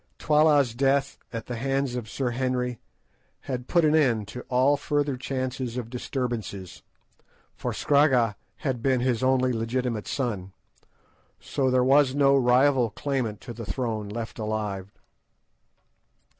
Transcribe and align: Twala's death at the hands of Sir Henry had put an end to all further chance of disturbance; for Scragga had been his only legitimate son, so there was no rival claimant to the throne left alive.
Twala's 0.17 0.73
death 0.73 1.19
at 1.31 1.45
the 1.45 1.57
hands 1.57 1.93
of 1.95 2.09
Sir 2.09 2.31
Henry 2.31 2.79
had 3.41 3.67
put 3.67 3.85
an 3.85 3.93
end 3.93 4.27
to 4.29 4.41
all 4.49 4.75
further 4.75 5.15
chance 5.15 5.59
of 5.77 5.91
disturbance; 5.91 6.81
for 7.53 7.71
Scragga 7.71 8.35
had 8.55 8.81
been 8.81 9.01
his 9.01 9.21
only 9.21 9.53
legitimate 9.53 10.07
son, 10.07 10.53
so 11.39 11.69
there 11.69 11.83
was 11.83 12.15
no 12.15 12.35
rival 12.35 12.89
claimant 12.89 13.41
to 13.41 13.53
the 13.53 13.63
throne 13.63 14.09
left 14.09 14.39
alive. 14.39 14.89